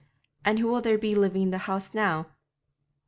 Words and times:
'And 0.43 0.57
who 0.57 0.65
will 0.67 0.81
there 0.81 0.97
be 0.97 1.13
living 1.13 1.43
in 1.43 1.51
the 1.51 1.59
house 1.59 1.93
now?' 1.93 2.25